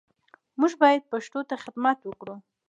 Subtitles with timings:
[0.59, 2.35] موږ باید پښتو ته خدمت وکړو